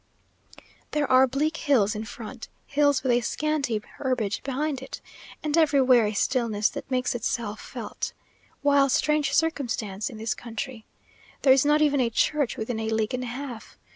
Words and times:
There 0.93 1.05
are 1.11 1.27
bleak 1.27 1.57
hills 1.57 1.93
in 1.93 2.05
front 2.05 2.47
hills 2.65 3.03
with 3.03 3.11
a 3.11 3.21
scanty 3.21 3.79
herbage 3.99 4.41
behind 4.41 4.81
it, 4.81 4.99
and 5.43 5.55
everywhere 5.55 6.07
a 6.07 6.13
stillness 6.13 6.69
that 6.69 6.89
makes 6.89 7.13
itself 7.13 7.59
felt: 7.61 8.11
while, 8.63 8.89
strange 8.89 9.31
circumstance 9.31 10.09
in 10.09 10.17
this 10.17 10.33
country! 10.33 10.85
there 11.43 11.53
is 11.53 11.65
not 11.67 11.83
even 11.83 11.99
a 12.01 12.09
church 12.09 12.57
within 12.57 12.79
a 12.79 12.89
league 12.89 13.13
and 13.13 13.21
a 13.25 13.27
half. 13.27 13.77